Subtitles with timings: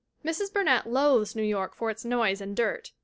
[0.25, 0.51] Mrs.
[0.51, 2.91] Burnett loathes New York for its noise and dirt.